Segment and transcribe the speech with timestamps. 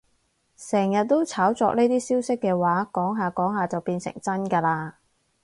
[0.57, 4.93] 成日都炒作呢啲消息嘅話，講下講下就變成真㗎喇